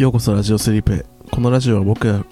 [0.00, 1.04] ようこそラジオスリープへ。
[1.30, 2.24] このラジオは僕ら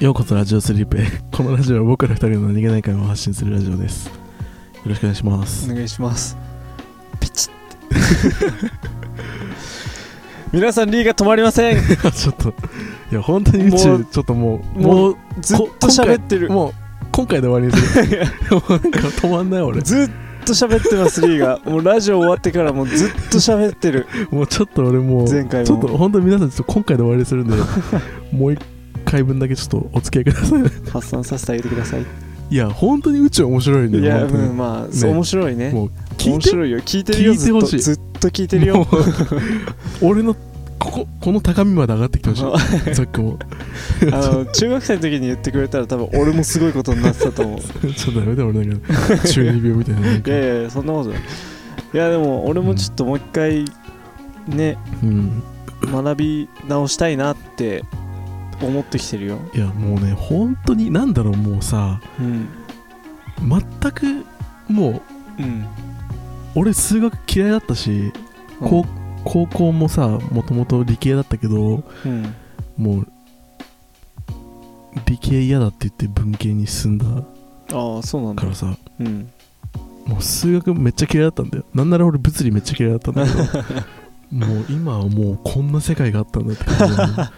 [0.00, 1.04] ようこそラジオスリープへ。
[1.30, 4.06] このラジオは僕ら二人の何気ない会話を発信するラジオです。
[4.06, 4.12] よ
[4.86, 5.70] ろしくお願いします。
[5.70, 6.34] お願いします。
[7.20, 7.52] ピチッ。
[10.50, 11.76] 皆さんリーが止まりません。
[12.10, 12.54] ちょっと
[13.12, 16.48] いや本当に宇も宙うちょっともうもうもずっと喋ってる。
[16.48, 16.72] もう
[17.12, 18.24] 今回で終わりにする。
[18.50, 19.82] もうなんか止まんない俺。
[19.82, 20.10] ずっ
[20.48, 21.60] と喋ってますリーが。
[21.64, 24.06] もうラジオ終わってからもうずっと喋ってる。
[24.30, 25.66] もうちょっと俺もう前回も。
[25.66, 27.56] ちょっと本当に皆さんちょっと今回で終わりにするんで
[28.32, 28.60] もう一
[29.04, 30.62] 回分だけちょっとお付き合いください。
[30.62, 32.04] ね発散させてあげてください。
[32.50, 35.70] いや本当に宇宙面白いんだいやうんまあ、そう面白いね。
[35.70, 36.78] もう聞いて面白いよ。
[36.78, 37.58] 聞いてるよずっと。
[37.58, 37.80] 聞いてほしい。
[37.80, 38.86] ずっと聞いてるよ。
[40.00, 40.34] 俺の
[40.78, 42.38] こここの高みまで上がってきてほし
[42.90, 42.94] い。
[42.94, 43.38] さっきも。
[44.12, 47.60] あの中学生の時に言ってくれたら多分俺もすごいことになってたと思う。
[47.60, 48.94] ちょっとやめて俺なんか
[49.26, 51.18] 中二病みたいないやいやそんなことない。
[51.94, 53.64] いやでも俺もちょっともう一回
[54.46, 55.42] ねうん。
[55.80, 57.84] 学び直したいなって
[58.60, 59.38] 思ってきてるよ。
[59.54, 62.00] いやもうね本当になんだろうもうさ。
[62.20, 62.48] うん。
[63.40, 64.24] 全く
[64.68, 65.02] も
[65.38, 65.66] ううん。
[66.54, 68.12] 俺数学嫌いだったし、
[68.60, 68.84] 高
[69.28, 72.34] 高校もさもともと理系だったけどうん。
[72.78, 73.06] もう
[75.06, 77.04] 理系嫌だって言って文系に進んだ
[77.72, 78.42] ああそうなんだ。
[78.42, 78.74] からさ。
[78.98, 79.30] うん。
[80.06, 81.64] もう数学めっちゃ嫌いだったんだよ。
[81.74, 83.44] なんなら俺物理めっちゃ嫌いだったんだけど。
[84.32, 87.30] もう今はもうこんな世界があったんだって感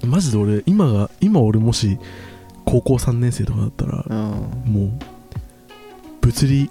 [0.00, 1.98] じマジで俺今が今俺もし
[2.64, 4.16] 高校3年生とかだったらうん。
[4.72, 4.90] もう
[6.20, 6.70] 物理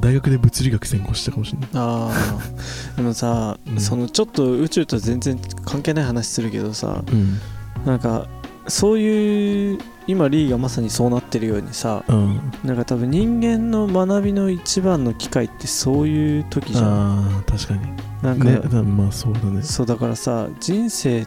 [0.00, 1.68] 大学で物理学専攻したかもしれない。
[1.74, 3.80] ああでもさ、うん。
[3.80, 7.38] そのちょっと宇宙と全然関係ない話するけどさうん。
[7.84, 8.26] なんか
[8.66, 12.40] そういう今リーがまさにそうなってるようにさうん。
[12.64, 16.84] なんか多分人間の学びの一番の機会ってそういう時じゃん。
[16.86, 17.80] ああ確かに。
[18.22, 19.62] なんか、ねだまあそうだね。
[19.62, 21.26] そうだからさ人生っ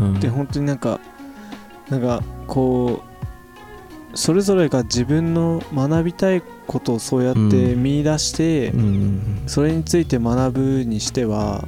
[0.00, 0.20] うん。
[0.20, 1.00] て本当になんか
[1.90, 7.82] なんかこうそれぞれが自分の学びたいことをそうやってうん。
[7.82, 8.72] 見出して、
[9.46, 11.64] それについて学ぶにしては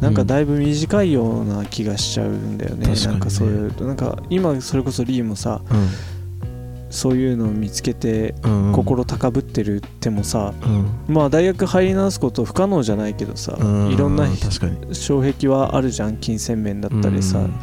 [0.00, 5.60] なんかだいぶ短いような気がしちゃうんだよね,、なんかそういうなんか今それこそリーもさ
[6.90, 8.34] そういうのを見つけて
[8.72, 11.14] 心高ぶってるってもさ、うん。
[11.14, 13.90] まあ大学入り直すこと不可能じゃないけどさ、うん。
[13.90, 14.28] いろんな
[14.92, 16.18] 障壁はあるじゃん。
[16.18, 17.54] 金銭面だったりさ、うん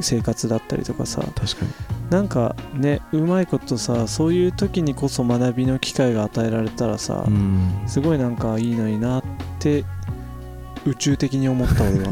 [0.00, 1.22] 生活だったりとかさ。
[1.34, 1.70] 確かに。
[2.10, 7.82] なんかねうまいことさそういう時にこそ学びの機会が与えられたらさ、うん。
[7.86, 9.22] すごいなんかいいのになっ
[9.58, 9.84] て
[10.86, 12.10] 宇宙的に思った俺は。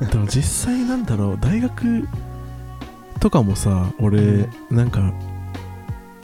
[0.12, 2.06] でも実際なんだろう大学
[3.20, 4.76] とかもさ俺、うん。
[4.76, 5.12] なんか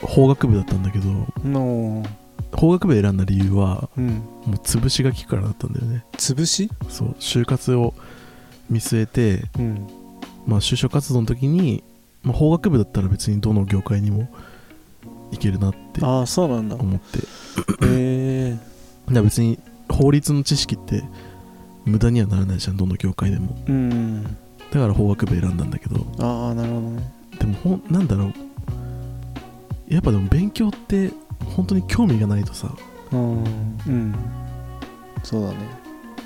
[0.01, 1.09] 法学部だったんだけど
[1.43, 2.03] の
[2.53, 4.07] 法学部選んだ理由はうん。
[4.45, 6.05] もう潰しが効くからだったんだよね。
[6.17, 6.69] 潰し？
[6.89, 7.95] そう就活を
[8.69, 9.87] 見据えて、うん
[10.47, 11.83] まあ、就職活動の時に、
[12.23, 14.29] まあ、法学部だったら別にどの業界にも
[15.31, 16.75] いけるなってああそうなんだ。
[16.75, 17.19] 思って。
[17.19, 17.23] へ
[17.81, 18.51] え
[19.07, 21.03] だから別に法律の知識って
[21.85, 23.55] 無駄にはならないじゃんどの業界でも。
[23.67, 26.05] うんだから法学部選んだんだけど。
[26.19, 27.11] ああなるほどね。
[27.39, 28.33] でもほんなんだろう。
[29.87, 31.11] やっぱでも勉強って
[31.55, 32.69] 本当に興味がないとさ。
[33.11, 33.43] うん。
[33.87, 34.15] うん。
[35.23, 35.57] そうだね。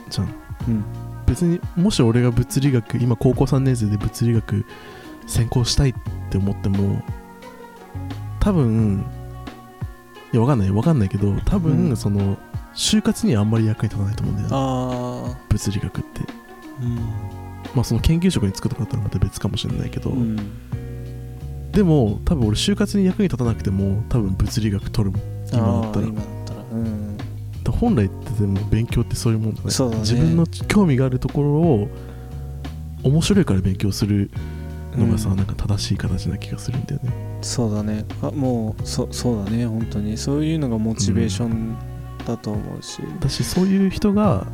[0.10, 0.28] じゃん。
[0.68, 0.84] うん
[1.30, 4.66] 別にもし俺が物理学今高校3年生で物理学
[5.28, 5.94] 専攻したいっ
[6.32, 7.04] て思っても
[8.40, 9.06] 多分
[10.34, 11.98] いやわかんないわかんないけど多分、うん。
[11.98, 12.38] その
[12.76, 15.38] 就活にはあんまり役に立たないと思うんだよね。
[15.50, 16.22] 物理学って。
[16.82, 16.96] うん。
[17.76, 20.38] まあその研究職に就くとかだったらまた別かもしれないけど、うん。
[21.72, 25.30] でも多分俺就活に役に立たなくても多分物理学取るもん。
[25.52, 26.08] 今だったら
[27.72, 29.72] 本来ってでも勉強ってそういうもんだね。
[29.72, 30.02] そうだね。
[30.02, 31.88] 自分の興味があるところを
[33.04, 34.30] 面白いから勉強する
[34.98, 37.12] のがさ、うんなんか正しい形な気がするんだよね。
[37.42, 38.06] そうだね。
[38.22, 40.18] あもうそそうだね本当に。
[40.18, 41.78] そういうのがモチベーション
[42.26, 44.46] だと思うし、だしそういう人が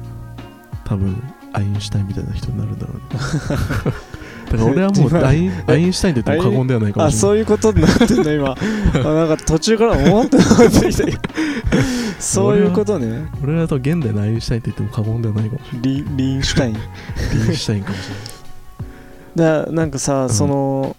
[0.85, 1.21] 多分
[1.53, 3.03] アインシュタインみたいな人になるんだろうね
[4.45, 7.21] だから俺はもう今アインアインシュタインと言っても過言ではないかもあしれない。
[7.21, 8.51] そういうことになってんの今。
[9.09, 11.05] あなんか途中から思って思ってきた。
[12.19, 13.25] そういうことね。
[13.43, 15.81] 俺はと現代のアインシュタインと言っても過言ではないかもしれない。
[15.81, 16.75] リリンシュタイン。
[16.75, 18.09] アインシュタインかもし
[19.37, 19.65] れない。
[19.65, 20.29] だなんかさ、ん。
[20.29, 20.95] その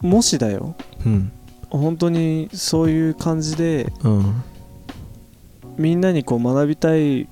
[0.00, 0.74] もしだよ。
[1.06, 1.32] うん。
[1.70, 4.42] 本当にそういう感じでうん。
[5.78, 7.28] みんなにこう学びたい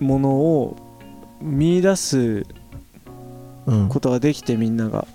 [0.00, 0.76] ものを
[1.40, 2.44] 見出す
[3.66, 5.06] うんことができてみんなが。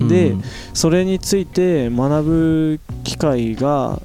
[0.00, 0.42] でうん。
[0.74, 4.00] それについて学ぶ機会が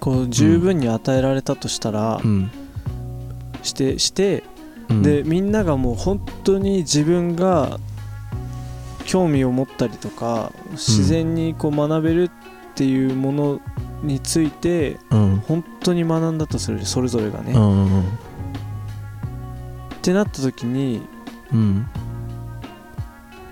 [0.00, 2.50] こう十分に与えられたとしたら、うん。
[3.62, 4.42] してして、
[4.88, 5.02] うん。
[5.02, 7.78] でみんながもう本当に自分が
[9.04, 12.30] 興味を持ったりとか自然にこう学べるっ
[12.74, 13.60] ていうもの
[14.02, 15.36] についてうん。
[15.46, 17.54] 本当に学んだとするそれぞれがね、
[20.00, 21.02] ってなった時に
[21.52, 21.86] うん。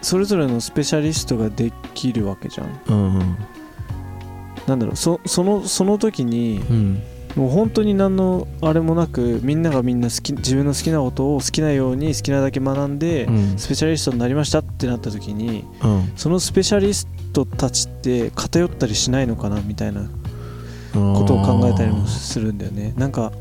[0.00, 2.80] それぞれのスペシャリストができるわけじゃん。
[2.88, 3.36] うんうん。
[4.66, 7.02] なんだろうそそのその時にうん。
[7.36, 13.58] もう本当に何のあれもなくみんながみんな好き自分の好きなことを好きなように好きなだけ学んで、うん。
[13.58, 16.12] スペシャリストになりましたってなった時にうん。
[16.16, 20.08] そのスペシャリストたちって偏ったりしないのかなみたいな
[20.94, 22.94] ことを考えたりもするんだよね。
[22.96, 23.32] なんか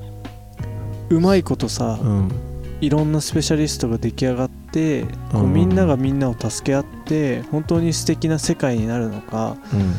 [1.10, 2.32] うまいことさうん
[2.80, 5.54] いろんなスペシャリストが出来上がってこううん。
[5.54, 9.58] みんながみんなを助け合って本当に素敵な世界になるのか。
[9.74, 9.94] うん。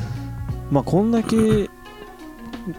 [0.71, 1.69] まあこんだけ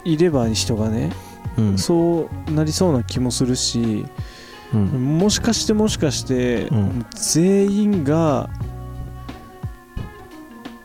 [0.05, 1.11] いれば人がね
[1.57, 1.77] うん。
[1.77, 4.05] そうなりそうな気もするし
[4.73, 5.17] うん。
[5.17, 7.05] もしかしてもしかして、うん。
[7.11, 8.49] 全員が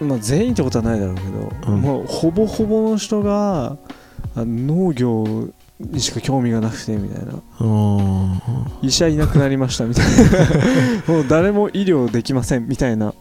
[0.00, 1.80] まあ全員ってことはないだろうけど、うん。
[1.80, 3.76] もうほぼほぼの人が
[4.36, 5.48] あ農業
[5.80, 7.32] にしか興味がなくてみたいな。
[7.58, 8.40] あ
[8.82, 11.02] 医者いなくなりましたみたいな。
[11.12, 13.12] もう誰も医療できませんみたいな。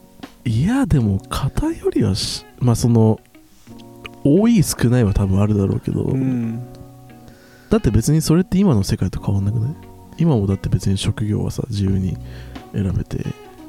[0.46, 3.20] いやでも偏りはしまあその
[4.26, 6.62] 多い少ないは多分あるだろうけど、うん。
[7.70, 9.76] だって別にそれって今の世界と変わんなくない？
[10.20, 12.18] 今もだって別に職業はさ自由に
[12.74, 13.26] 選べて。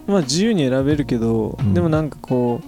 [0.06, 1.72] まあ自由に選べるけど、うん。
[1.74, 2.60] でもなんかこ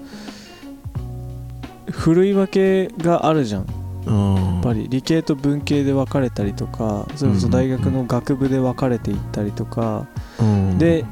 [1.88, 3.66] うふるい分けがあるじゃん
[4.06, 10.06] ややっぱり理系と文系で分かれたりとかそれこそ大学の学部で分かれていったりとか、
[10.40, 11.04] うん、で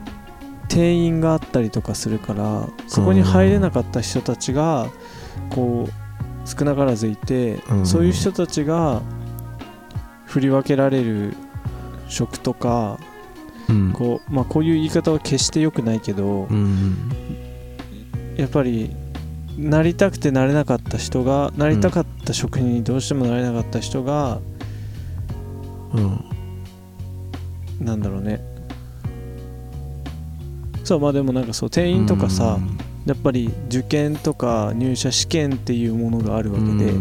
[0.68, 4.88] 定員があったりとかするからそこに入れなかった人たちが
[5.50, 6.04] こう
[6.46, 7.86] 少なからずいて、うん。
[7.86, 9.02] そういう人たちが
[10.26, 11.34] 振り分けられる
[12.08, 12.98] 職とか
[13.68, 13.92] うん。
[13.92, 17.10] こう,、まあ、こういう言い方は決して良くないけど、うん。
[18.36, 18.94] やっぱり
[19.58, 24.40] なりたくてなれなかった人がなりたかった職にどうしてもなれなかった人が、
[25.92, 26.24] うん
[27.80, 28.40] なんだろうね。
[30.84, 32.58] そうまあでもなんかそう定員とかさ、
[33.06, 36.92] やっぱり受験とか入社試験っていうものがあるわけで、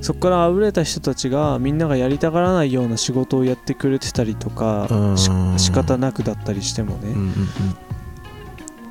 [0.00, 5.18] そこからあぶれた人たちがみんながやりたがらないような仕事をやってくれてたりとか、うん。
[5.18, 7.14] し仕方なくだったりしてもね、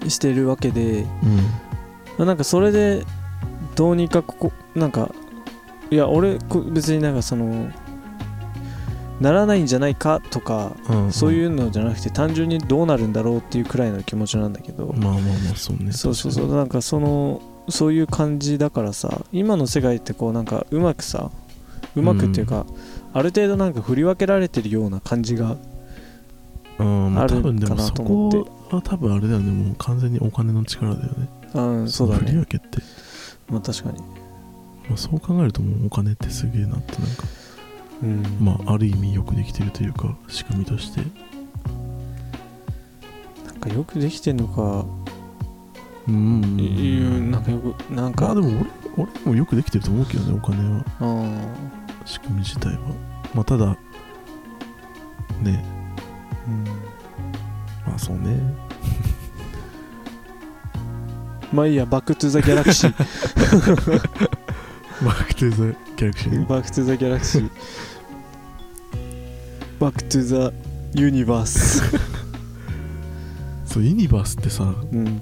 [0.09, 1.05] してるわけで
[2.17, 3.05] なんかそれで
[3.75, 5.11] どうにかここなんか
[5.89, 7.71] いや俺こ別になんかその
[9.19, 15.91] ならないんじゃないかとか、うんそういうのじゃなくて単純にどうなるんだろうっていうくらいの気持ちなんだけど、まあまあまあそうね。
[15.91, 16.55] そうそうそう。
[16.55, 21.31] なんかそのそういう感じだからさ今の世界ってこうなんかうまくさ
[21.95, 22.65] うまくっていうか、
[23.13, 25.57] ある程度なんか振り分けられてるような感じが
[26.79, 28.37] うんまあある多分でかなもそと思って。
[28.39, 29.51] こは多分あれだよね。
[29.51, 32.79] もう完全にお金の力だよねうんそうだ振りね分けって、
[33.49, 33.99] まあ確かに。
[34.89, 37.23] まあ、そう考えるともうお金ってすげえなってなんか。
[38.01, 38.23] うん。
[38.39, 41.01] まあある意味よくできてるというか仕組みとして。
[43.45, 44.85] なんかよくできてんのか。
[46.07, 46.59] うん。
[46.59, 48.47] いうなんかよくなんまかあでも
[48.97, 50.85] 俺俺もよくできてると思うけどねお金は。
[51.01, 51.41] うん。
[52.05, 52.79] 仕組み自体は。
[53.33, 53.77] まあただ
[55.41, 55.63] ね。
[56.47, 56.63] うん。
[57.85, 58.37] まあそうね
[61.53, 65.65] まあいいや back to the galaxy back to the
[65.95, 67.49] galaxy back to the galaxy
[69.79, 70.51] back to the
[70.95, 71.83] universe
[73.65, 75.21] そう universe ってさうん。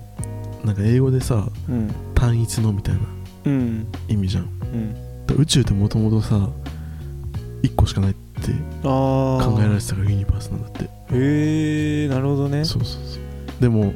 [0.64, 1.92] なんか英語でさうん。
[2.16, 3.02] 単一のみたいな
[3.46, 3.88] うん。
[4.08, 4.44] 意味じゃん。
[4.44, 5.42] うん。
[5.42, 6.50] 宇宙ってもともとさ
[7.64, 8.52] 1個しかないって
[8.84, 10.84] 考えられてたから universe なんだって。
[10.86, 12.64] へえなるほどね。
[12.64, 13.22] そうそうそう。
[13.62, 13.94] でも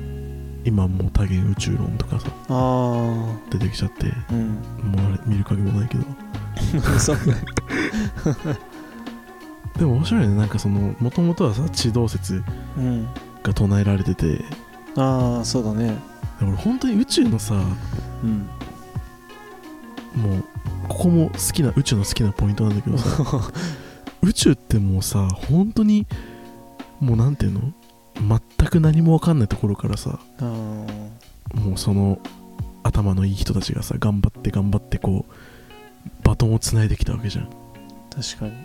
[0.65, 4.49] 今もう多元宇宙論とかさあ出てきちゃってあうん。
[4.91, 6.03] もうあれ見る影もないけど。
[6.99, 7.35] そうね。
[9.77, 10.35] でも面白いね。
[10.35, 12.43] なんかそのもともとはさ地動説
[12.77, 13.07] うん
[13.43, 14.27] が唱えられてて。
[14.37, 14.45] で
[14.97, 15.97] ああそうだね。
[16.41, 17.53] 俺本当に宇宙のさ
[18.23, 18.47] うん。
[20.19, 20.43] もう
[20.87, 23.51] ここも好きな宇宙の好きなポイントなんだけどさ。
[24.23, 26.07] 宇宙ってもうさ本当に
[26.99, 27.61] もうなんていうの？
[28.17, 30.85] 全く何も分かんないところからさあも
[31.75, 32.19] うその
[32.83, 35.33] 頭のいい人たちがさ頑張って頑張ってこう
[36.23, 37.45] バトンをつないできたわけじゃん。
[37.45, 38.55] ー確か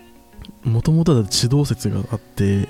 [0.63, 0.71] に。
[0.71, 2.69] もともと地動説があって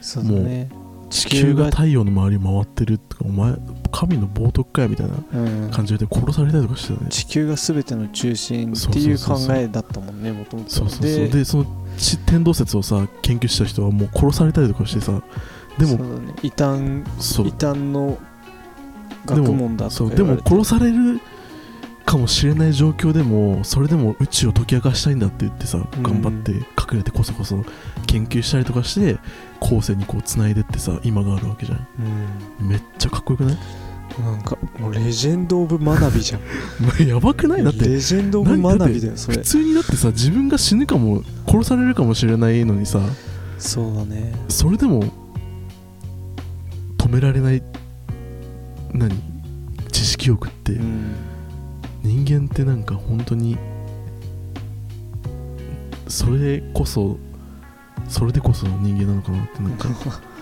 [0.00, 0.70] そうだね。
[1.10, 3.54] 地球が太陽の周りを回ってるとかお前
[3.90, 5.70] 神の冒涜かやみたいなうん。
[5.70, 7.10] 感じで殺されたりとかしてたね。
[7.10, 11.06] 地球が全ての中心っていう考えだったもんねもともとそうそう。
[11.06, 11.66] そうでその
[11.98, 15.20] ち天動説をさ研究した人はもう殺されたりとかしてさ
[15.78, 16.34] でもね。
[16.42, 17.02] 異端
[17.44, 18.18] 異端の
[19.26, 20.10] 学問だそう。
[20.10, 21.20] でも殺される
[22.04, 26.02] かもしれない状況でもそれでも宇宙を解き明かしたいんだって言ってさうん。
[26.02, 27.64] 頑張って隠れてこそこそ
[28.06, 29.18] 研究したりとかして
[29.60, 31.86] 後世にこう繋いでってさ今があるわけじゃん。
[32.60, 32.68] うん。
[32.68, 33.58] めっちゃかっこよくない？
[34.20, 36.40] なんかもうレジェンド・オブ・学びじゃん。
[37.08, 37.64] やばくない？
[37.64, 39.38] だってレジェンド・オブ・学びだよそれ。
[39.38, 43.00] 普通にだってさ自分が死ぬかも殺されるかもしれないのにさ。
[43.58, 44.34] そうだね。
[44.48, 45.10] それでも止
[47.12, 47.62] められない
[48.92, 49.10] 何？
[49.90, 50.72] 知識欲って。
[50.72, 51.14] うん。
[52.02, 53.56] 人間ってなんか本当に
[56.08, 57.16] それこそ
[58.08, 59.88] それでこそ人間なのかなってなんか。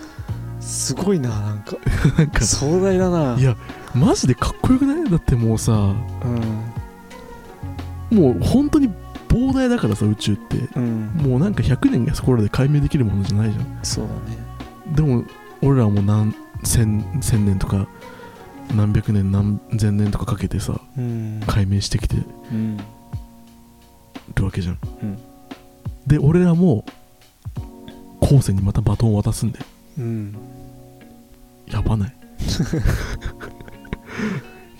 [0.59, 1.75] すごいななんか。
[2.17, 2.41] なんか。
[2.41, 3.35] 壮大だな。
[3.37, 3.55] いや
[3.93, 5.09] マジでかっこよくない？
[5.09, 5.71] だってもうさ。
[5.71, 8.17] うん。
[8.17, 8.89] もう本当に
[9.29, 10.57] 膨大だからさ宇宙って。
[10.75, 11.11] うん。
[11.15, 13.65] もうなんか100年がそこらで解明できるものじゃないじゃん。
[13.83, 14.37] そうだね。
[14.95, 15.23] でも
[15.61, 17.87] 俺らはもう何千千年とか
[18.75, 21.41] 何百年何千年とかかけてさうん。
[21.47, 22.17] 解明してきて
[22.51, 22.77] うん。
[24.35, 25.17] るわけじゃん、うん。
[26.07, 26.85] で俺らも
[28.19, 29.65] 後世にまたバトンを渡すんだよ。
[29.99, 30.35] うん。
[31.67, 32.15] やばない。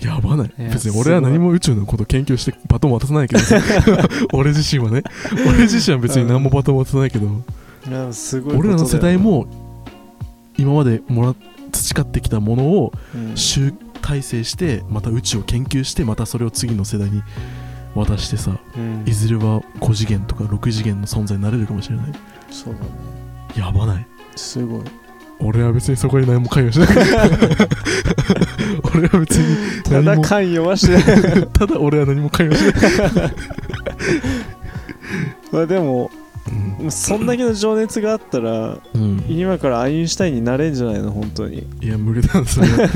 [0.00, 0.52] やばない。
[0.58, 3.42] 別に俺は何も宇宙のこと研究してバトン渡さないけど。
[3.42, 3.56] さ
[4.32, 5.02] 俺自身はね。
[5.46, 7.28] 俺自身は別に何もバトン渡さないけど、
[8.56, 9.46] 俺らの世代も
[10.56, 11.34] 今までもら
[11.72, 13.36] 培ってきたものをうん。
[13.36, 17.22] 集大成してまた宇宙を研究してまたそれを次の世代に
[17.94, 19.04] 渡してさうん。
[19.06, 22.06] いずれは5次元とか6次元の存在になれるかもしれない。
[22.50, 22.86] そうだね。
[23.56, 24.06] やばない。
[24.36, 24.82] すごい。
[25.44, 26.88] 俺は別にそこに何も関与しない。
[28.94, 31.00] 俺は別にただ関与はしてな
[31.40, 31.48] い。
[31.52, 32.70] ただ俺は何も関与しな
[33.26, 33.32] い、
[35.50, 36.10] まあでも
[36.80, 36.90] うん。
[36.90, 41.12] そんだけの情熱があったらうん、今からアインシュタインになれんじゃないの？
[41.12, 41.66] 本当に。
[41.80, 42.88] いや無理だそれは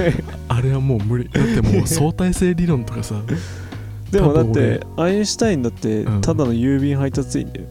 [0.49, 1.29] あれはもう無理。
[1.29, 3.15] だってもう相対性理論とかさ。
[4.11, 6.21] でもだってアインシュタインだってうん。
[6.21, 7.67] ただの郵便配達員だよ、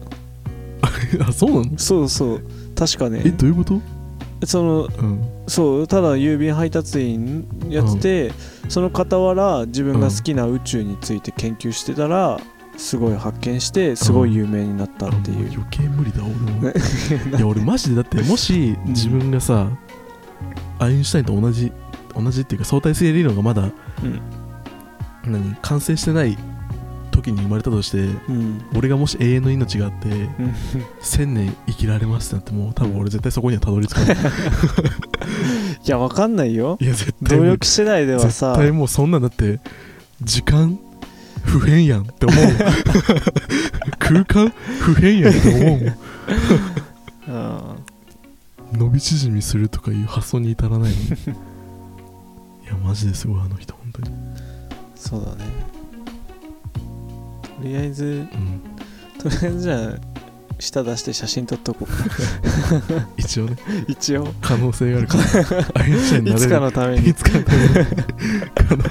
[1.26, 1.78] あそうなの？
[1.78, 2.40] そうそう。
[2.74, 3.80] 確かえねどういうこと？
[4.46, 5.20] そのうん。
[5.48, 8.32] そうただ郵便配達員やってて、
[8.68, 12.40] その傍ら自分が好きな宇宙について研究してたら
[12.76, 16.70] すごい発見してすごい有名になったっていう、あも余計無理だ俺も。
[17.38, 18.92] いや俺マジでだってもしうん。
[18.92, 19.68] 自分がさ、
[20.78, 21.72] アインシュタインと同じ
[22.14, 23.66] 同じっていうか相対性理論がまだう
[24.06, 24.20] ん。
[25.24, 26.36] 何完成してない
[27.10, 28.62] 時に生まれたとしてうん。
[28.74, 30.54] 俺がもし永遠の命があってうん。
[31.00, 34.16] 1000年生きられますってなっても多分俺絶対そこにはたどり着かない。
[35.86, 36.76] いやわかんないよ。
[36.80, 39.60] いや絶対努力次第では絶さ対もうそんなんだって
[40.22, 40.78] 時間
[41.46, 42.44] 不変やんって思う。
[42.44, 42.56] もん
[43.98, 44.52] 空間？
[44.80, 45.70] 不変やんって思う。
[45.70, 45.96] もん
[47.28, 47.32] う
[48.74, 50.96] ん伸び縮みするとかいう発想に至らないの。
[50.96, 54.10] いやマジですごいあの人本当に。
[54.96, 55.44] そうだね。
[57.58, 58.60] とりあえずうん。
[59.18, 60.15] とりあえずじゃあ
[60.58, 61.90] 舌出して写真撮っとこう。
[63.20, 63.56] 一応ね。
[63.88, 64.32] 一応。
[64.40, 65.24] 可能性があるから。
[65.82, 66.50] アインシュタインになれる。
[66.50, 67.08] かのために。
[67.10, 67.68] いつかのために。
[68.68, 68.84] 可能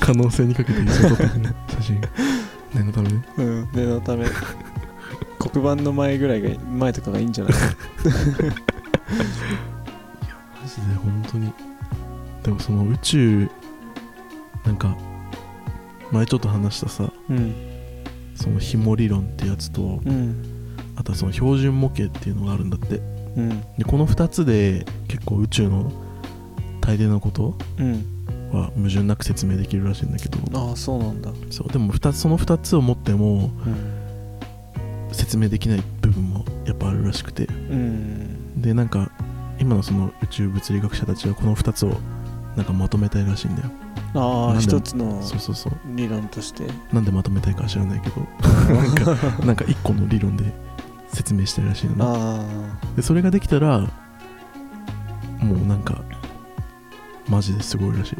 [0.00, 1.54] 可能性にかけて一応撮ってくね。
[1.70, 2.00] 写真。
[2.74, 3.22] 念のためね。
[3.38, 4.26] うん念のため。
[5.38, 7.52] 黒板の前ぐらいが前とかがいいんじゃない？
[7.54, 7.60] マ
[10.68, 11.52] ジで本当に
[12.42, 13.48] でもその宇宙
[14.64, 14.96] なんか
[16.10, 17.54] 前ちょっと話したさうん
[18.34, 20.57] その紐理論ってやつとうん
[20.98, 22.96] あとはその標準模型っていうのがあるんだって。
[23.36, 23.48] うん。
[23.78, 25.92] でこの2つで結構宇宙の
[26.80, 28.04] 大抵のことうん。
[28.52, 30.38] は矛盾なく説明できるらしいんだけど。
[30.58, 31.30] ああそうなんだ。
[31.50, 33.98] そうでも2つその2つを持ってもうん。
[35.12, 37.44] 説明できない部分もやっぱあるらしくて。
[37.44, 38.60] うん。
[38.60, 39.12] でなんか
[39.60, 41.92] 今のその宇宙物理学者たちはこの2つを
[42.56, 43.70] なんかまとめたいらしいんだよ。
[44.14, 45.72] ああ一つのそうそうそう。
[45.94, 46.64] 理論として。
[46.92, 48.26] なんでまとめたいかは知らないけど。
[48.74, 50.44] なんかなんか1個の理論で
[51.12, 52.04] 説明したいらしいのね。
[52.04, 53.80] あでそれができたら
[55.40, 56.02] もうなんか
[57.28, 58.16] マジですごいらしい。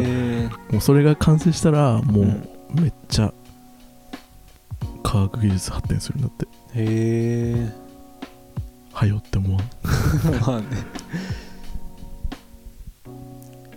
[0.00, 2.48] え もうそれが完成したらもううん。
[2.74, 3.32] めっちゃ
[5.02, 6.46] 科学技術発展するんだって。
[6.46, 7.72] へえ
[8.92, 9.66] はよって思わん。
[10.40, 10.66] まあね。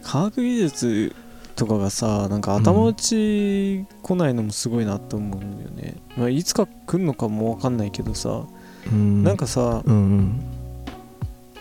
[0.04, 1.16] 科学技術
[1.60, 8.46] とかがさなんか頭打ち来ないのもすごいなって思うよね、まあ、いつか来んのかも分かんないけどさ、
[8.90, 9.24] うん。
[9.24, 9.96] なんかさうん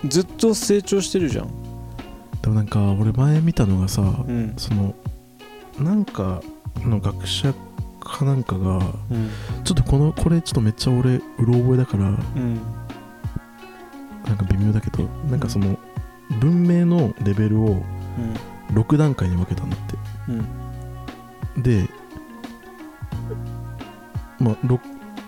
[0.05, 0.09] うん。
[0.09, 1.47] ずっと成長してるじゃん。
[1.47, 1.51] だ
[2.43, 4.55] でもなんか俺前見たのがさうん。
[4.57, 4.95] その
[5.81, 6.43] なんか
[6.77, 7.53] の学者
[7.99, 8.77] かなんかが
[9.11, 9.31] うん。
[9.65, 12.61] ちょっとこのこれちょっとめっちゃ俺うろ覚えだからうん。
[14.25, 15.77] なんか微妙だけどなんかその
[16.41, 17.83] 文明のレベルを
[18.73, 19.79] 6段階に分けたんだっ
[21.57, 21.63] て。
[21.63, 21.89] で、
[24.39, 24.81] まあ、ろ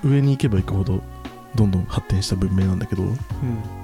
[0.05, 1.03] 上に行けば行くほど
[1.55, 3.17] どんどん発展した文明なんだけどうん。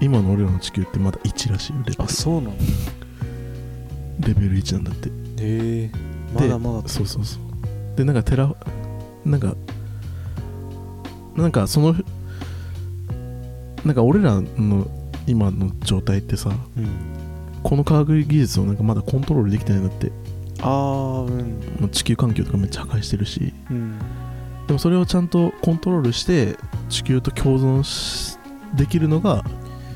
[0.00, 2.02] 今の俺らの地球ってまだ1らしいよレベル。
[2.04, 2.56] あそうなの？
[4.20, 5.08] レベル1なんだって。
[5.08, 5.12] へ
[5.84, 5.90] え。
[6.34, 6.88] まだまだ。
[6.88, 7.42] そうそうそう。
[7.96, 8.54] でなんかテラ
[9.24, 9.54] なんか
[11.34, 11.94] なんかその
[13.84, 14.86] なんか俺らの
[15.26, 16.88] 今の状態ってさうん
[17.66, 20.12] この科学技術をなんかまだコントロールできてないんだって。
[20.60, 21.60] ああうん。
[21.80, 23.52] もう地球環境とかめっちゃ破壊してるし。
[23.68, 23.98] うん。
[24.68, 26.56] でもそれをちゃんとコントロールして
[26.88, 28.38] 地球と共存し
[28.76, 29.42] できるのが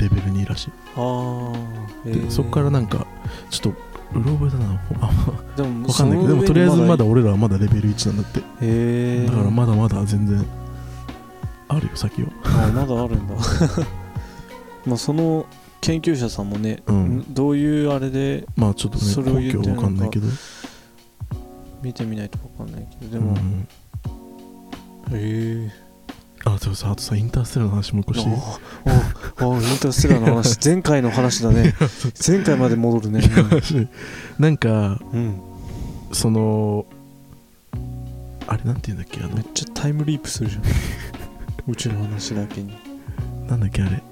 [0.01, 0.71] レベル2らしい。
[0.97, 1.53] あ
[2.05, 3.07] あでそこからなんか
[3.51, 4.81] ちょっとうろ覚えだな。
[5.03, 8.41] あでもわかんないけどでもとりあえずまだ俺らはまだレベル1なんだって。
[8.41, 10.45] へえだからまだまだ全然
[11.69, 12.31] あるよ先は。
[12.47, 13.35] あまだあるんだ。
[14.87, 15.47] まあその
[15.81, 17.35] 研究者さんもね、うん。
[17.35, 20.27] どういうあれでまあちょっとそれをね根拠言っわかんないけど。
[21.83, 23.67] 見てみないと分かんないけどでも、うん。
[25.17, 25.73] へえ。
[26.45, 28.37] あでもさあとさインターステラーの話もう一個していい？
[28.37, 30.59] ああインターステラーの話。
[30.65, 31.75] 前回の話だね。
[32.27, 33.23] 前回まで戻るね。
[34.39, 35.41] なんかうん。
[36.13, 36.85] その
[38.47, 39.35] あれなんて言うんだっけあの。
[39.37, 40.63] めっちゃタイムリープするじゃん。
[41.71, 42.75] 宇宙の話だけに。
[43.49, 44.03] なんだっけあれ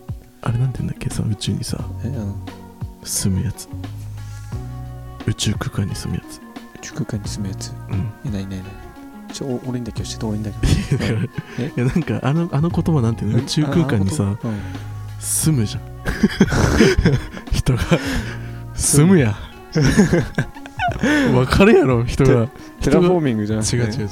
[0.43, 2.35] あれなんて言うんだっけさ宇宙にさえあの
[3.05, 3.69] 住むやつ。
[5.27, 6.37] 宇宙空間に住むやつ。
[6.37, 6.41] 宇
[6.81, 7.73] 宙空間に住むやつ？
[7.91, 8.13] うん。
[8.31, 8.73] いないいないいない。
[9.33, 11.73] ちょお俺にだけ教えて俺にだけだからいえ？
[11.77, 13.39] やなんかあのあの言葉なんていうの？
[13.39, 14.39] 宇宙空間にさうん。
[15.21, 15.83] 住むじゃん。
[17.53, 17.83] 人が。
[18.75, 19.37] 住むや。
[21.35, 22.49] わかるやろ人が。
[22.81, 24.07] テラフォーミングじゃなくて違う違う違う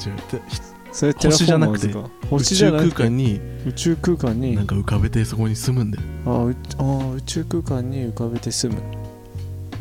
[0.97, 4.55] そ星じゃ宙なくて空間に宇宙空間に。
[4.55, 6.03] なんか浮かべてそこに住むんだよ。
[6.25, 8.81] あうあー宇宙空間に浮かべて住む。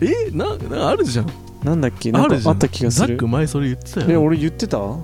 [0.03, 1.31] えななんかあるじゃん。
[1.65, 2.13] なんだっけ？
[2.13, 3.07] なんかあった気がする。
[3.07, 4.07] ザック前それ言ってたよ。
[4.11, 4.77] え俺言ってた？
[4.79, 5.01] うん。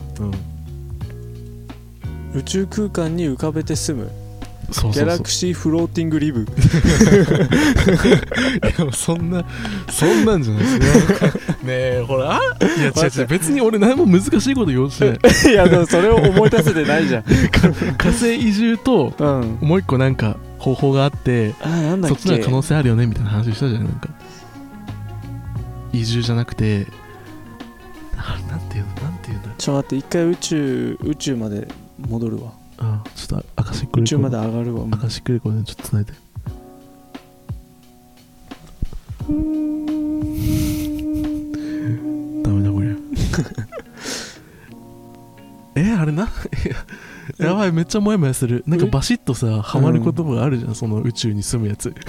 [2.35, 4.11] 宇宙空間に浮かべて住む
[4.73, 6.45] ギャラクシーフローティングリブい
[8.87, 9.45] やそんな
[9.91, 10.87] そんなんじゃないですね
[11.63, 12.33] ねえほら。
[12.37, 15.53] あいや違う違う別に俺何も難しいこと言おうとしてない。
[15.53, 17.23] いやでもそれを思い出せてないじゃん。
[17.99, 19.59] 火星移住とうん。
[19.61, 22.09] もう一個なんか方法があってあっけ？
[22.09, 24.09] そっちの可能性あるよねみたいな話したじゃんなんか。
[25.93, 26.87] 移住じゃなくて
[28.17, 29.09] あなんていうの？
[29.09, 31.69] なんていうんだちょっと待って一回宇宙宇宙まで
[32.09, 32.53] 戻るわ
[32.85, 36.13] あちょっとアカシックレコード宇宙まで上がるわアカシックレコードでちょっとつないで。
[42.43, 42.95] ダメだこりゃ
[45.77, 46.29] えあれな？
[47.39, 48.65] ややばいめっちゃモヤモヤする。
[48.67, 51.95] なんかバシッとさハマる言葉があるじゃん、その宇宙に住むやつ。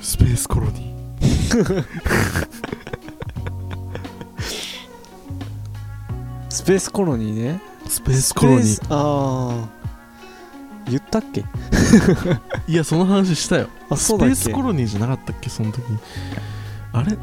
[0.00, 0.92] スペースコロニ
[6.52, 7.60] スペースコロニーね。
[7.86, 8.86] ースペースコロニー。
[8.90, 9.68] ああ
[10.88, 11.44] 言ったっけ？
[12.68, 13.68] いやその話したよ。
[13.88, 14.34] あそうだっけ？
[14.34, 15.48] スペースコロニーじゃなかったっけ？
[15.48, 15.88] その時。
[15.88, 15.98] に
[16.92, 17.16] あれ？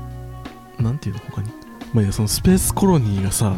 [0.83, 1.21] なんていうの？
[1.29, 1.49] 他に。
[1.93, 3.57] まあいいやそのスペースコロニーがさ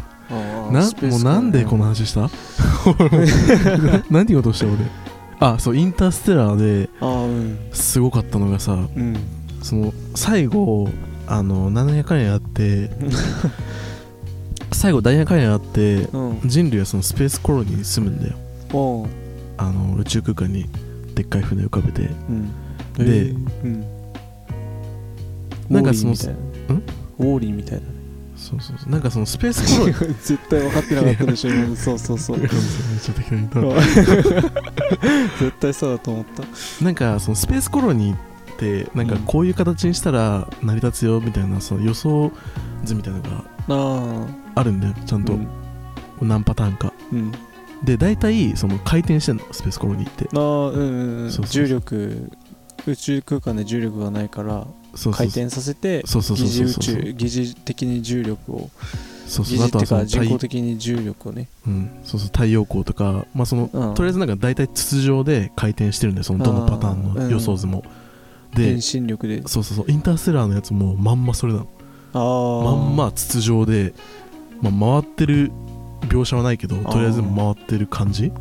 [0.70, 2.20] なもうなんでこの話した？
[3.80, 4.66] な何てことした？
[4.66, 4.76] 俺。
[5.40, 6.88] あそうインターステラー
[7.70, 9.16] ですごかったのがさうん。
[9.62, 10.88] その最後
[11.26, 12.90] あの700回あって
[14.74, 16.40] 最後大百回あってうん。
[16.44, 18.36] 人類はそのスペースコロニーに住むんだよ。
[18.72, 19.08] おう。
[19.58, 20.66] あの宇宙空間に
[21.14, 22.02] でっかい船浮かべて。
[22.02, 22.50] うん。
[22.94, 23.84] でへーうん。
[25.68, 26.72] なんかそのウォーリーみたいな。
[27.18, 27.82] ウォーリーみたい
[28.36, 28.90] そうそうそう。
[28.90, 30.14] なんかそのスペースコロニー。
[30.22, 31.68] 絶対分かってなかったでしょ今。
[31.68, 32.38] の そうそうそう。
[32.38, 33.82] めっちゃ適当に言っ
[35.38, 36.42] 絶対そうだと思った。
[36.42, 38.18] たなんかそのスペースコロニーっ
[38.58, 42.32] てなんかこういう形にしたら成り立つよみたいなその予想
[42.84, 43.30] 図みたいなのが
[43.68, 45.34] ああるんだよちゃんと。
[45.34, 45.48] うん。
[46.20, 46.92] 何パターンか。
[47.12, 47.32] うん。
[47.84, 50.28] で大体その回転してんのスペースコロニーって。
[50.34, 51.30] ああうんうんうん。
[51.30, 51.66] そうそうそう。
[51.66, 52.32] 重力
[52.86, 56.96] 宇宙空間で重力がないからそうそう回転させてそうそうそう疑似そう。
[56.96, 58.70] 宇宙疑似的に重力を
[59.26, 61.48] そう疑似っていうそうそのか人工太,、的に重力をね。
[61.66, 63.94] うん、そうそう太陽光とかまあそのうん。
[63.94, 67.84] とりあえずなんか大体筒状で回転してるんだよそのどのパターンの予想図も、
[68.54, 69.42] で遠心力で。
[69.46, 69.86] そうそうそう。
[69.88, 71.66] インターステラーのやつもまんまそれなの。
[72.14, 73.94] ああまんま筒状で、
[74.62, 75.50] まあ、回ってる
[76.02, 78.32] 描写はないけどとりあえず回ってる感じ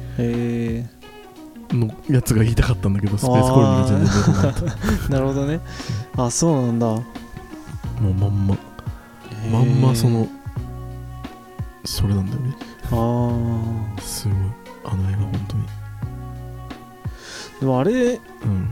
[1.75, 4.75] のやつが言いたかったんだけどスペースコロニーが全然出てなか
[5.07, 5.59] っ なるほどね。
[6.17, 6.87] あそうなんだ。
[6.87, 8.57] たもうまんま
[9.51, 10.27] まんまその
[11.85, 12.55] それなんだよね。
[12.91, 14.37] ああすごい。
[14.83, 15.63] あの映画本当に。
[17.61, 18.69] でもあれうん。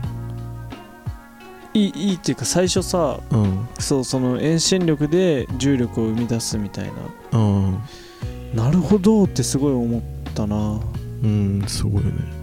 [1.72, 3.68] いいいいっていうか最初さうん。
[3.78, 6.92] そうその遠心力で重力を生み出すみたいな
[7.32, 7.78] うん。
[8.54, 10.02] なるほどってすごい思っ
[10.34, 10.76] たな。
[10.76, 10.80] っ
[11.22, 12.40] うんすごいよね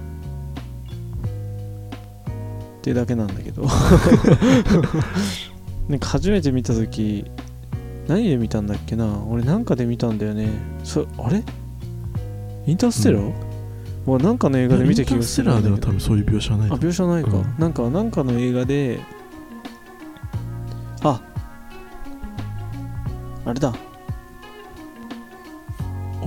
[2.82, 3.64] ていうだけなんだけど。
[5.90, 7.26] なんか初めて見た時
[8.08, 9.06] 何で見たんだっけな？
[9.30, 10.50] 俺なんかで見たんだよね。
[10.84, 11.44] そあれ？
[12.66, 13.34] インターステラー、
[14.06, 17.56] 俺なんかの映画で見た気がするインターステラーでは多分そういう描写はないあ描写ないか、うん。
[17.58, 19.00] なんかなんかの映画で
[21.04, 21.22] あ
[23.46, 23.74] あれだ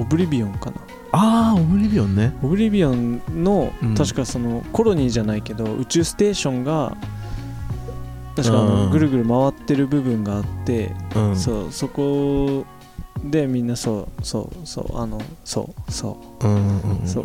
[0.00, 0.76] オブリビオンかな。
[1.12, 2.32] ああオブリビオンね。
[2.42, 3.94] オブリビオンの、うん。
[3.94, 6.96] 確かそのコロニーじゃないけど宇宙ステーションが
[8.36, 8.68] 確かあうん。
[8.86, 11.36] のぐるぐる回ってる部分があって、うん。
[11.36, 12.64] そうそこ
[13.24, 16.46] でみんなそうそうそうあのそうそう。
[16.46, 17.24] うんうんうんそう。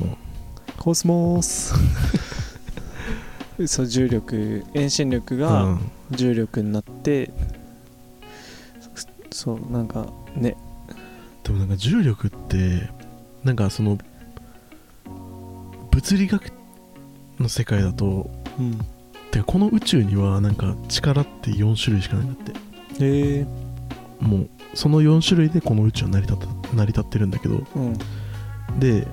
[0.77, 1.73] コスモス。
[3.67, 5.91] そう重力遠心力うがん。
[6.11, 7.31] 重力になって、
[9.31, 10.55] そうなんかね
[11.45, 12.89] でもなんか重力って
[13.43, 13.99] なんかその
[15.91, 16.51] 物理学
[17.39, 18.29] の世界だと
[18.59, 18.79] うん。
[19.31, 22.51] てかこの宇宙にはなんか力って4種類しかないんだって。
[23.05, 23.45] へえ。
[24.19, 27.63] もうその4種類でこの宇宙は成り立成り立ってるんだけど。
[27.75, 28.79] うん。
[28.79, 29.07] で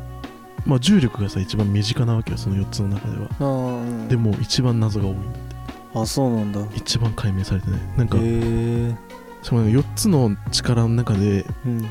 [0.64, 3.80] まあ重力がさ一番身近なわけよその4つの中では。
[3.80, 4.08] うん。
[4.08, 5.56] でも一番謎が多いんだって。
[5.94, 6.60] あそうなんだ。
[6.60, 7.80] へ一番解明されてない。
[7.98, 8.94] なんかえ。
[9.42, 11.84] その4つの力の中でうん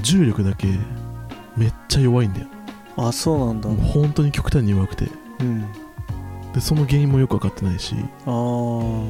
[0.00, 0.66] 重力だけ
[1.56, 2.46] めっちゃ弱いんだよ。
[2.96, 3.68] あそうなんだ。
[3.68, 5.08] もう本当に極端に弱くて。
[5.40, 5.64] うん。
[6.54, 7.94] でその原因もよく分かってないし。
[8.24, 9.04] あー。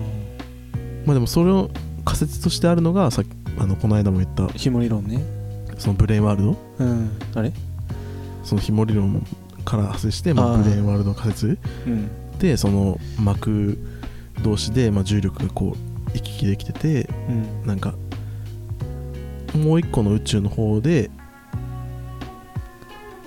[1.07, 1.71] まあでもそれを
[2.05, 5.23] 仮説としてあるのがさっきあのこの間も言ったひも理論ね。
[5.79, 6.57] そのブレインワールド？
[6.79, 7.11] うん。
[7.35, 7.53] あれ？
[8.43, 9.27] そのひも理論
[9.65, 10.63] から派生して、まあ、あー。
[10.63, 11.59] ブレインワールドの仮説。
[11.87, 12.39] うん。
[12.39, 13.79] でその膜
[14.43, 17.67] 同士で、まあ、重力がこう行き来できててうん。
[17.67, 17.95] なんか
[19.57, 21.11] もう一個の宇宙の方で、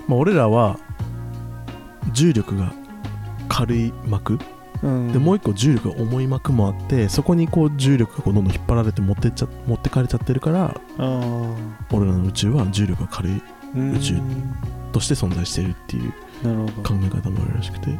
[0.08, 0.78] まあ、俺らは
[2.12, 2.72] 重力が
[3.48, 4.38] 軽い膜。
[4.82, 5.12] うん。
[5.12, 11.54] でもう一個重力が重い膜もあってそこにこう重力がこうどんどん引っ張られて持ってっちゃ持ってかれちゃってるからあ
[11.92, 14.54] 俺らの宇宙は重力が軽いー宇宙うん。
[14.92, 16.12] として存在しているっていう
[16.82, 17.90] 考え方もあるらしくて。
[17.90, 17.98] だ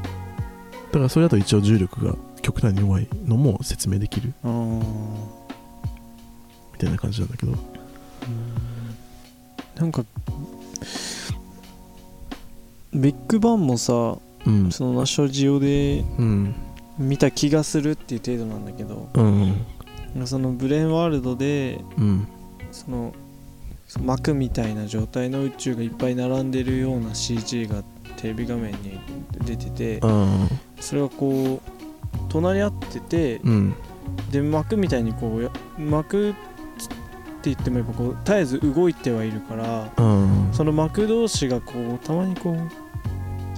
[0.95, 4.83] からそれだと一応重力が極端に弱いのも説明できるみ
[6.79, 7.53] たいな感じなんだけど
[9.77, 10.05] なんか
[12.93, 14.71] ビッグバンもさうん。
[14.73, 16.55] そのナショジオでうん。
[16.99, 22.29] 見た気がするっていう程度なんだけどうんそのブレーンワールドでうん。
[22.73, 23.14] その
[24.03, 27.83] 膜みたいな状態の宇宙がいっぱい並んでるような CG が
[28.16, 29.01] テレビ画面に
[29.45, 30.49] 出ててうん。
[30.81, 31.71] それがこう
[32.29, 33.75] 隣り合っててうん。
[34.31, 36.35] で膜みたいにこうや膜
[37.40, 40.50] って言ってもやっぱこう絶えず動いてはいるからうん。
[40.53, 42.57] その膜同士がこうたまにこう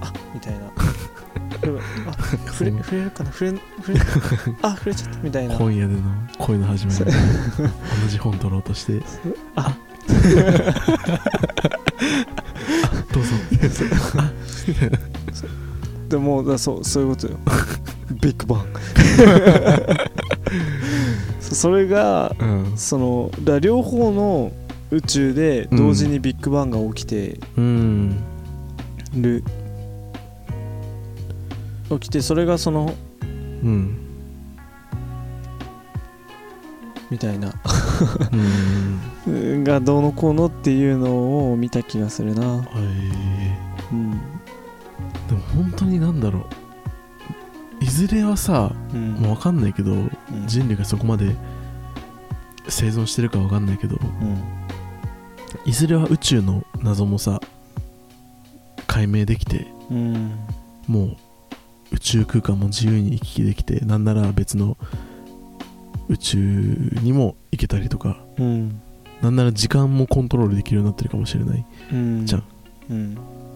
[0.00, 0.60] あみたいな。
[1.62, 2.12] あ
[2.52, 4.00] 触れ触れるかな触れ触れ
[4.62, 5.56] あ触れちゃったみたいな。
[5.56, 6.00] 今夜での
[6.38, 6.98] 恋の始まり。
[6.98, 7.12] 同
[8.08, 9.02] じ本取ろうとして。
[9.56, 9.76] あ。
[13.12, 13.34] どうぞ。
[16.08, 17.38] でもだそうそういうことよ。
[18.20, 18.66] ビッグバン
[21.54, 22.76] そそれがうん。
[22.76, 24.52] そのだ両方の
[24.90, 28.16] 宇宙で同時にビッグバンが起きてうん。
[29.14, 29.44] る、
[31.90, 33.26] 起きてそれがそのう
[33.68, 33.98] ん。
[37.10, 37.52] みたいな。
[39.64, 42.42] がどうのこうのっていうのを見た気がするな。
[42.46, 42.62] はい。
[43.92, 44.10] うん。
[44.10, 44.16] で
[45.34, 46.61] も本当になんだろう
[47.82, 49.12] いずれはさうん。
[49.14, 50.10] もう分かんないけどうん。
[50.46, 51.34] 人類がそこまで
[52.68, 54.42] 生存してるか分かんないけどうん。
[55.64, 57.40] いずれは宇宙の謎もさ
[58.86, 60.38] 解明できてうん。
[60.86, 61.16] もう
[61.92, 64.76] 宇宙空間も自由に行き来できてなんなら別の
[66.08, 66.38] 宇宙
[67.02, 68.80] にも行けたりとかうん。
[69.20, 71.64] なんなら時間もコントロールできるようになってるかもしれない。
[71.92, 72.26] うん。
[72.26, 72.44] じゃん。
[72.90, 73.14] うん。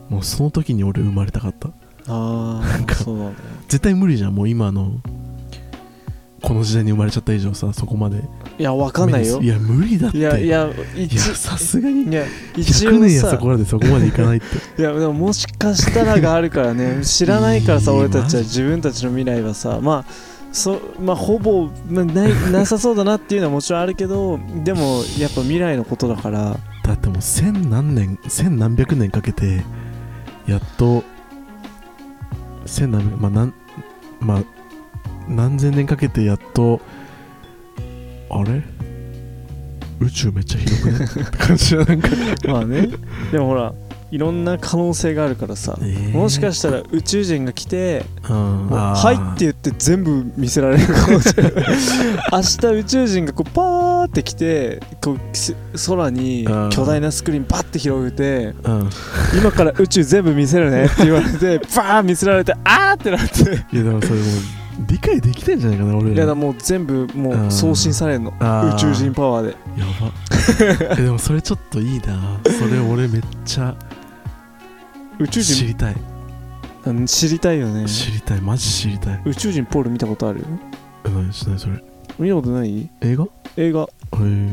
[0.08, 1.70] もうその時に俺生まれたかった
[2.08, 3.34] あなんかあそうだね。
[3.68, 4.92] 絶対無理じゃんもう今の
[6.42, 8.22] この時代に生まれちゃった以上さそこまで。
[8.58, 9.40] いやわかんないよ。
[9.40, 10.18] いや無理だって。
[10.18, 10.70] いやいや
[11.34, 12.24] さすがにいや
[12.56, 14.46] 一応100年やそさこまでそこまでいかないって。
[14.80, 17.00] いやでももしかしたらがあるからね。
[17.02, 26.56] 知らないからさ俺たちは自分たちの未来はさまあそまあほぼ、まあ、ないなさそうだなっていうのはもちろんあるけどでもやっぱ未来のことだから。
[26.84, 29.64] だってもう千何年千何百年かけて
[30.46, 31.02] やっと
[32.66, 33.54] 千何百まあなん
[34.20, 34.42] まあ
[35.28, 36.80] 何千年かけてやっと
[38.30, 38.62] あれ？
[40.00, 41.04] 宇宙めっちゃ広くね？
[41.26, 42.08] って感じはなんか、
[42.48, 42.88] まあね。
[43.32, 43.72] でもほら
[44.10, 45.76] いろんな可能性があるからさ。
[46.12, 49.06] もしかしたら宇宙人が来てら、うん、「あー。
[49.06, 51.52] はい」って言って全部見せられるかもしれない。
[52.32, 55.54] 明日宇宙人がこうパーって来てこうす
[55.88, 56.70] 空にうん。
[56.70, 58.90] 巨大なスクリーンバッて広げてうん。
[59.38, 63.42] 今から宇宙全部見せるねって言われて バーン見せられてあーってなって。
[63.74, 64.56] いやでもそれもう
[64.88, 66.14] 理解できてんじゃないかな俺ら。
[66.14, 68.30] いやだもう全部もう送信されるの。
[68.30, 69.50] 宇宙人パワーで。
[69.76, 70.96] やば。
[70.98, 72.38] えでもそれちょっといいな。
[72.44, 73.74] それ俺めっちゃ
[75.18, 75.54] 宇宙人？
[75.56, 75.96] 知りたい。
[76.86, 77.86] うん知りたいよね。
[77.88, 78.40] 知りたい。
[78.40, 79.22] マジ知りたい。
[79.24, 80.44] 宇宙人ポール見たことある？
[81.04, 81.82] え何しないそれ。
[82.18, 82.88] 見たことない？
[83.00, 83.24] 映画？
[83.24, 83.28] へ
[83.68, 83.88] 映画。
[84.20, 84.52] え。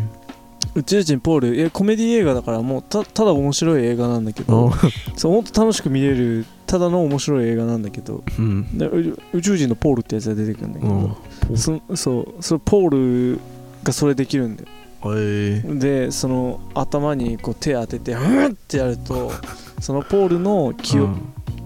[0.75, 1.55] 宇宙人ポール？
[1.55, 4.79] いやコメディ映画だからもうたただ面白い映画なんだけどあ
[5.15, 8.75] そう本当楽しく見れるただの面白い映画なんだけどうん。
[8.75, 11.17] で宇宇宙人のポールってやつが出てくるんだけうんど
[11.57, 13.39] そそうそのポール
[13.83, 14.69] がそれできるんだよ。
[15.15, 15.61] え。
[15.75, 19.31] でその頭にこう手当ててフンってやると
[19.83, 21.17] そのポールの記憶、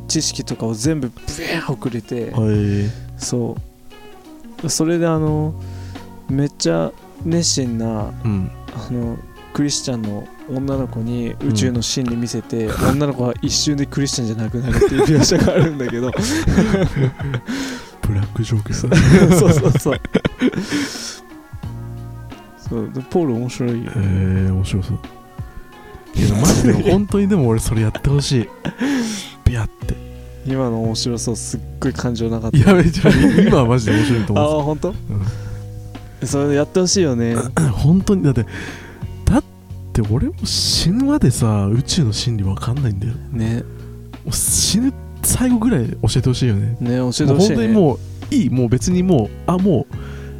[0.08, 3.56] 知識とかを全部ブエー送れてえそ
[4.63, 4.69] う。
[4.71, 5.53] それであの
[6.27, 6.91] めっちゃ
[7.23, 8.49] 熱心なうん。
[8.75, 9.19] あの
[9.53, 16.12] クリスチャンの女の子に宇宙の真理見せて、女の子は一瞬でクリスチャンじゃなくなるっていう描写があるんだけど。
[18.01, 18.93] ブラックジョークそや
[19.27, 20.01] うそうそうそう。
[22.67, 22.91] そう。
[22.91, 24.99] でポール面白いよ、えー、面白そう
[26.17, 26.91] いやマジで。
[26.91, 28.49] 本当にでも俺それやってほしい。
[29.45, 29.95] ビャって。
[30.45, 32.58] 今の面白そうすっごい感情なかった。
[32.58, 34.95] いやめちゃ今はマジで面白いとあ思うあ本当、
[36.25, 37.36] それやってほしいよね。
[37.73, 38.45] 本当にだって
[39.25, 39.43] だっ
[39.93, 43.13] て俺も死ぬまでさ宇宙の真理わかんないんだよ。
[43.32, 43.63] ね。
[44.32, 46.77] 死ぬ最後ぐらい教えてほしいよね。
[46.80, 47.99] ね教えてほしい、ね、本当にもう
[48.34, 48.49] いい。
[48.49, 49.95] もう別にもうあもう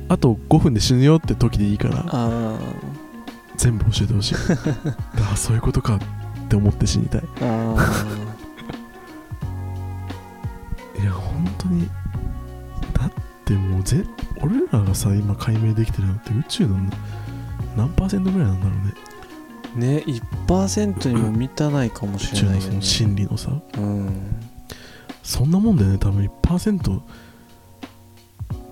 [0.10, 2.06] あと5分で死ぬよって時でいいから。
[2.08, 2.58] あ
[3.58, 4.36] 全部教えてほしい。
[5.32, 6.00] あそういうことかっ
[6.48, 7.22] て思って死にたい。
[7.22, 7.26] い
[11.04, 11.90] や本当に
[12.94, 13.12] だっ
[13.46, 14.06] てもうぜ
[14.42, 16.78] 俺らがさ今解明できてるのって宇宙の
[17.76, 18.94] 何パーセントぐらいなんだろうね。
[19.76, 20.04] ーね
[20.48, 24.10] 1%にも満たないかもし宇宙のそのれないよね真理のさうん。
[25.24, 25.98] そんなもんだよね。
[25.98, 27.02] 多分1%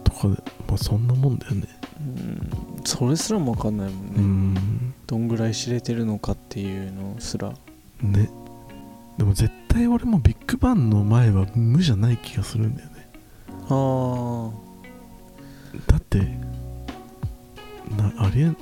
[0.03, 0.35] とかで
[0.67, 1.67] まあそんなもんだよね。
[1.99, 2.49] うん
[2.85, 4.93] それすらも分かんないもんね、うん。
[5.07, 7.51] どんぐらい知れてるのかっていうのすら。
[8.01, 8.29] ね。
[9.17, 13.09] でも絶対俺もビッグバンの前は無じゃない気がするんだよね。
[13.69, 14.51] あ
[15.87, 16.19] だって
[17.97, 18.57] なありえん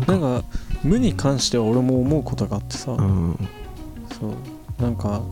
[0.00, 0.44] あなんか
[0.84, 3.48] 無に関しては俺も思うことがあってさ、うん。
[4.18, 4.82] そう。
[4.82, 5.22] なんか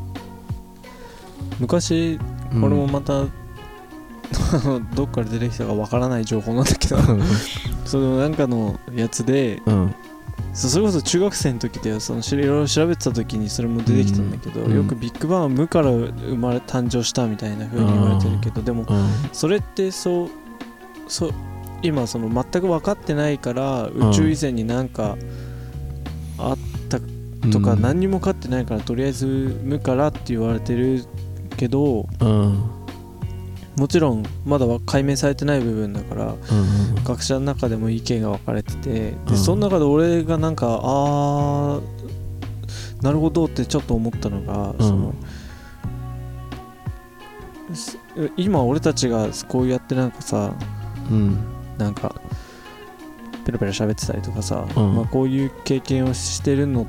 [1.60, 2.18] 昔
[2.52, 3.24] うん俺もまた、
[4.94, 6.96] どっから出てきたかわからない情報なんだけど
[7.84, 9.94] そのなんかのやつでうん。
[10.52, 14.76] そうそれこそ中学生の時でそのしいろいろ調べてた時にそれも出てきたんだけど、うん。
[14.76, 19.08] よくビッグバンは無から生まれ誕生したみたいな風に言われてるけどでもうん。
[19.32, 20.30] それってそう
[21.08, 21.34] そう
[21.82, 25.16] 今その全く分かってないから宇宙以前になんか
[26.38, 27.00] あった
[27.50, 27.82] とかうん。
[27.82, 31.04] 何にも分かってないからとりあえず無からって言われてる
[31.56, 32.70] けどうん
[33.76, 39.24] もちろんまだは解明されてない部分だからうん学者の中でも意見が分かれててうん。
[39.26, 45.14] でその中で俺がなんかあーなるほどってちょっと思ったのが、その
[47.74, 47.98] す
[48.36, 50.54] 今俺たちがこうやってなんかさ
[51.10, 51.36] うん。
[51.76, 52.14] なんか
[53.44, 54.94] ペラペラ喋ってたりとかさ、うん。
[54.94, 56.86] まあ、こういう経験をしてるの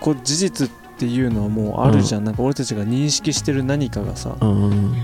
[0.00, 4.94] こう事実っていうのはもうあるじゃん、なんか俺たちが認識してる何かがさ、うん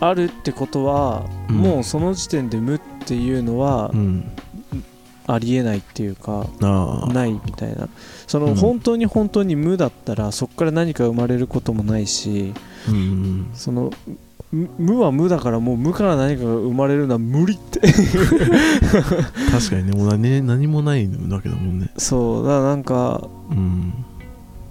[0.00, 1.56] あるってことは、うん。
[1.56, 4.30] もうその時点で無っていうのはうん。
[5.30, 7.88] ありえないっていうか、ないみたいな。
[8.26, 8.54] そのうん。
[8.54, 12.54] 本当に本当に無だったらそこから何か生まれることもないし
[12.88, 13.50] うん。
[13.52, 13.90] その
[14.50, 17.80] む無は無だからもう無から何かが生まれるのは無理って。
[19.52, 21.90] 確かにねもう何何もないわけだもんね。
[21.98, 23.92] そうだからなんかうん。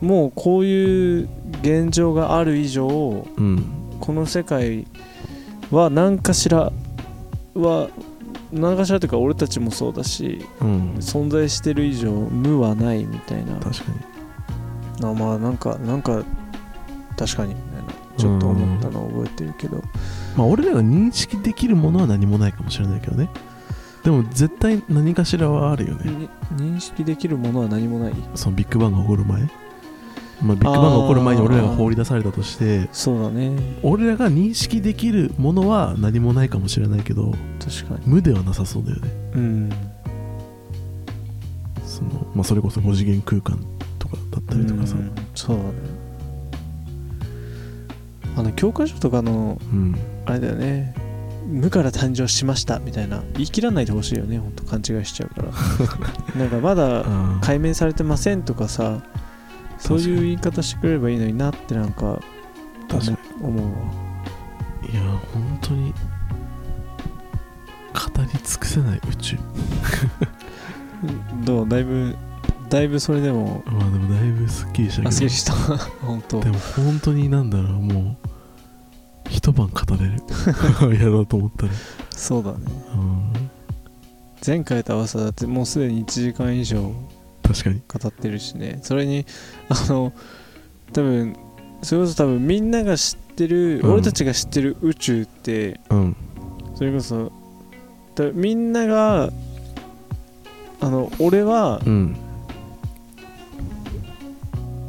[0.02, 1.30] もうこういう
[1.62, 3.64] 現状がある以上うん。
[4.00, 4.88] この世界
[5.72, 6.72] は何かしら
[7.56, 7.90] は
[8.52, 10.94] 何かしらというか俺たちもそうだしうん。
[10.96, 13.56] 存在してる以上無はないみたいな。
[13.60, 13.92] 確か
[15.00, 15.10] に。
[15.10, 16.24] あまあなんかなんか
[17.18, 17.94] 確かにみたいな。
[18.18, 19.82] ちょっと思ったのを覚えてるけど。
[20.36, 23.30] まあ俺らが認識できるものは何もないかもしれないけどね。
[24.04, 26.30] でも絶対何かしらはあるよね。
[26.52, 28.14] に認識できるものは何もない。
[28.36, 29.42] そのビッグバンが起こる前
[30.42, 33.58] まあ、ビッグバンが起こる前に俺らが放り出されたとしてそうだね。
[33.82, 38.02] 俺らが認識できるものは何もないかもしれないけど確かに。
[38.06, 39.10] 無ではなさそうだよね。
[39.34, 39.70] うん。
[41.86, 43.60] その、まあ、それこそ5次元空間
[43.98, 44.96] とかだったりとかさ。
[44.96, 45.12] うん。
[45.34, 45.72] そうだね。
[48.38, 49.96] あの教科書とかのうん。
[50.26, 50.94] あれだよね。
[51.48, 53.24] 無から誕生しましたみたいな。
[53.34, 54.38] 言い切らないでほしいよね。
[54.38, 55.50] 本当勘違いしちゃうから。
[56.38, 57.06] なんかまだ
[57.42, 59.02] 解明されてませんとかさ
[59.78, 62.20] そういう言い方してくれればいいのになってなんか
[62.90, 63.18] 確かに。
[63.42, 63.72] 思うわ。
[64.92, 65.02] いや
[65.34, 65.94] 本当に
[67.94, 69.38] 語り尽くせない宇宙。
[71.46, 72.16] どうだいぶ
[72.70, 75.10] だいぶそれでもまあでもだいぶすっきりしたけど。
[75.10, 75.54] あすっきりした。
[76.02, 76.40] 本当。
[76.40, 78.28] でも本当になんだろうもう
[79.30, 80.22] 一晩語れる。
[81.00, 81.72] やろうと思ったら。
[82.12, 82.58] そうだね。
[82.96, 83.50] うん。
[84.46, 86.94] 前回と合わせだってもうすでに1時間以上
[87.48, 87.82] 確かに。
[87.88, 88.80] 語ってるしね。
[88.84, 89.26] それに
[89.70, 90.14] あの
[90.94, 91.36] 多分
[91.82, 93.94] それこそ多分みんなが知ってる、うん。
[93.94, 96.16] 俺たちが知ってる宇宙ってうん。
[96.76, 97.32] それこそ
[98.16, 99.30] だみんなが
[100.80, 102.16] あの俺はうん。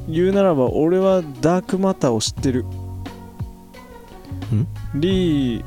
[0.09, 2.65] 言うならば俺はダークマターを知ってる。
[4.95, 5.65] リー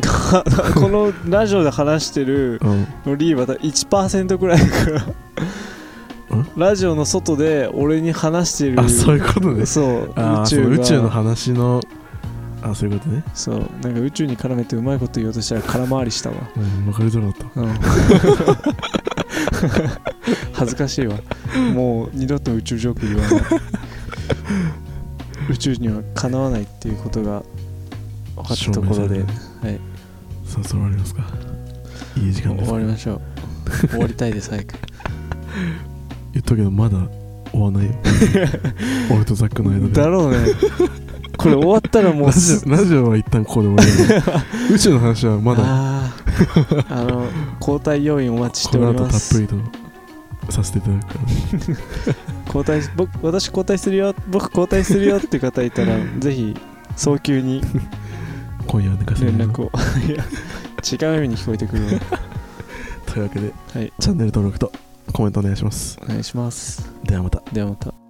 [0.00, 0.44] が
[0.74, 2.60] このラジオで話してる
[3.04, 3.18] うん。
[3.18, 5.06] リーはだ1%くらいだから
[6.56, 9.66] ラジオの外で俺に話してるあそういうことね。
[9.66, 11.80] そう宇宙宇宙の話の
[12.62, 13.22] あそういうことね。
[13.34, 17.60] そうなんか宇宙に絡めてうまいこと言おうとしたら空回りしたわ、うん分かりづらかった。
[17.60, 17.68] うん、
[20.52, 21.16] 恥ずかしいわ。
[21.72, 23.42] もう二度と宇宙ジョーク言わない。
[25.50, 27.42] 宇宙にはかなわないっていうことが
[28.36, 29.26] 分かったところで、ね
[29.62, 29.80] はい。
[30.44, 31.22] さあそろわりますか。
[32.16, 33.20] いい時間です終わりましょう。
[33.88, 34.74] 終わりたいです早く
[36.38, 36.98] 言っとくけどまだ
[37.50, 37.92] 終わんないよ。
[39.10, 39.92] 俺とザックの間で。
[39.92, 40.38] だろうね。
[41.36, 44.22] これ終わったらもうラジすオラジオは一旦ここで終わ
[44.68, 45.62] り 宇宙の話はまだ。
[45.64, 46.84] あー。
[46.88, 47.26] あの
[47.60, 49.62] 交代要員お待ちしておこの後りますたっぷり
[50.48, 51.20] とさせていただくから
[52.46, 54.14] 交代僕私交代するよ。
[54.28, 56.56] 僕交代するよって方いたら ぜひ
[56.96, 57.62] 早急に
[58.66, 59.72] 今夜は寝かせる連絡を。
[60.06, 60.24] いや
[61.10, 61.90] 違う意味に聞こえてくるわ
[63.06, 63.92] というわけではい。
[63.98, 64.72] チャンネル登録と
[65.18, 65.98] コメントお願いします。
[66.00, 66.88] お願いします。
[67.02, 67.42] ではまた。
[67.52, 68.07] ではまた